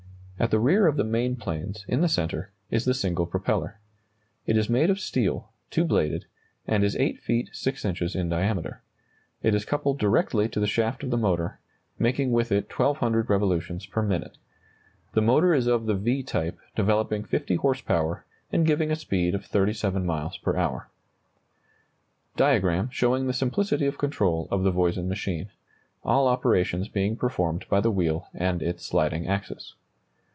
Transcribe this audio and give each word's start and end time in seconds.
At 0.41 0.49
the 0.49 0.57
rear 0.57 0.87
of 0.87 0.97
the 0.97 1.03
main 1.03 1.35
planes, 1.35 1.85
in 1.87 2.01
the 2.01 2.09
centre, 2.09 2.49
is 2.71 2.85
the 2.85 2.95
single 2.95 3.27
propeller. 3.27 3.77
It 4.47 4.57
is 4.57 4.71
made 4.71 4.89
of 4.89 4.99
steel, 4.99 5.51
two 5.69 5.85
bladed, 5.85 6.25
and 6.65 6.83
is 6.83 6.95
8 6.95 7.19
feet 7.21 7.51
6 7.53 7.85
inches 7.85 8.15
in 8.15 8.29
diameter. 8.29 8.81
It 9.43 9.53
is 9.53 9.65
coupled 9.65 9.99
directly 9.99 10.49
to 10.49 10.59
the 10.59 10.65
shaft 10.65 11.03
of 11.03 11.11
the 11.11 11.15
motor, 11.17 11.59
making 11.99 12.31
with 12.31 12.51
it 12.51 12.71
1,200 12.75 13.29
revolutions 13.29 13.85
per 13.85 14.01
minute. 14.01 14.39
The 15.13 15.21
motor 15.21 15.53
is 15.53 15.67
of 15.67 15.85
the 15.85 15.93
V 15.93 16.23
type, 16.23 16.57
developing 16.75 17.23
50 17.23 17.57
horse 17.57 17.81
power, 17.81 18.25
and 18.51 18.65
giving 18.65 18.89
a 18.89 18.95
speed 18.95 19.35
of 19.35 19.45
37 19.45 20.03
miles 20.03 20.39
per 20.39 20.57
hour. 20.57 20.87
[Illustration: 22.19 22.33
Diagram 22.37 22.89
showing 22.91 23.27
the 23.27 23.33
simplicity 23.33 23.85
of 23.85 23.99
control 23.99 24.47
of 24.49 24.63
the 24.63 24.71
Voisin 24.71 25.07
machine, 25.07 25.51
all 26.03 26.27
operations 26.27 26.87
being 26.87 27.15
performed 27.15 27.63
by 27.69 27.79
the 27.79 27.91
wheel 27.91 28.27
and 28.33 28.63
its 28.63 28.83
sliding 28.83 29.27
axis. 29.27 29.75